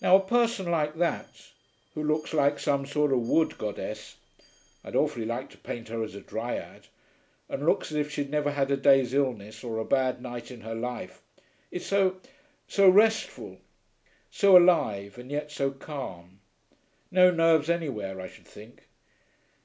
'Now 0.00 0.14
a 0.14 0.20
person 0.20 0.70
like 0.70 0.94
that, 0.98 1.48
who 1.94 2.04
looks 2.04 2.32
like 2.32 2.60
some 2.60 2.86
sort 2.86 3.10
of 3.12 3.28
wood 3.28 3.58
goddess 3.58 4.14
(I'd 4.84 4.94
awfully 4.94 5.24
like 5.24 5.50
to 5.50 5.58
paint 5.58 5.88
her 5.88 6.04
as 6.04 6.14
a 6.14 6.20
dryad) 6.20 6.86
and 7.48 7.66
looks 7.66 7.90
as 7.90 7.96
if 7.96 8.12
she'd 8.12 8.30
never 8.30 8.52
had 8.52 8.70
a 8.70 8.76
day's 8.76 9.12
illness 9.12 9.64
or 9.64 9.78
a 9.78 9.84
bad 9.84 10.22
night 10.22 10.52
in 10.52 10.60
her 10.60 10.76
life, 10.76 11.20
is 11.72 11.84
so 11.84 12.20
so 12.68 12.88
restful. 12.88 13.58
So 14.30 14.56
alive 14.56 15.18
and 15.18 15.32
yet 15.32 15.50
so 15.50 15.72
calm. 15.72 16.38
No 17.10 17.32
nerves 17.32 17.68
anywhere, 17.68 18.20
I 18.20 18.28
should 18.28 18.46
think.... 18.46 18.84